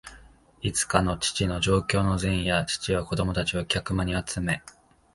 [0.63, 4.63] いつかの父の上京の前夜、父は子供たちを客間に集め、